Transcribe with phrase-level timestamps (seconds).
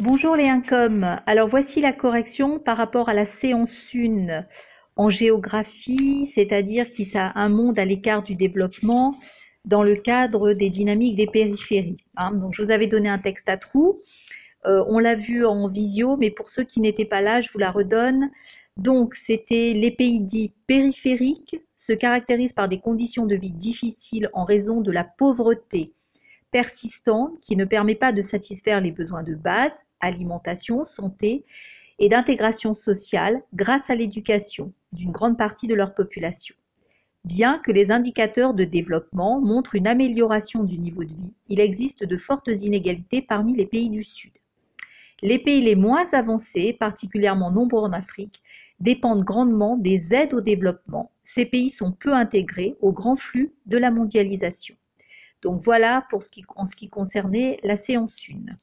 [0.00, 1.20] Bonjour les incoms.
[1.26, 4.44] Alors voici la correction par rapport à la séance 1
[4.96, 9.14] en géographie, c'est-à-dire qui a un monde à l'écart du développement
[9.66, 11.98] dans le cadre des dynamiques des périphéries.
[12.16, 12.32] Hein.
[12.32, 14.00] Donc je vous avais donné un texte à trous.
[14.64, 17.58] Euh, on l'a vu en visio, mais pour ceux qui n'étaient pas là, je vous
[17.58, 18.30] la redonne.
[18.78, 24.44] Donc c'était les pays dits périphériques se caractérisent par des conditions de vie difficiles en
[24.44, 25.92] raison de la pauvreté
[26.52, 31.44] persistante qui ne permet pas de satisfaire les besoins de base, alimentation, santé
[31.98, 36.54] et d'intégration sociale grâce à l'éducation d'une grande partie de leur population.
[37.24, 42.04] Bien que les indicateurs de développement montrent une amélioration du niveau de vie, il existe
[42.04, 44.32] de fortes inégalités parmi les pays du Sud.
[45.22, 48.42] Les pays les moins avancés, particulièrement nombreux en Afrique,
[48.80, 51.12] dépendent grandement des aides au développement.
[51.22, 54.74] Ces pays sont peu intégrés au grand flux de la mondialisation.
[55.42, 58.54] Donc voilà pour ce qui, en ce qui concernait la séance 1.